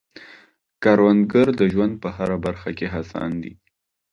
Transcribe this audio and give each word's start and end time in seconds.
کروندګر 0.83 1.47
د 1.59 1.61
ژوند 1.73 1.93
په 2.03 2.09
هره 2.17 2.37
برخه 2.45 2.69
کې 2.77 2.87
هڅاند 2.95 3.35
دی 3.43 3.53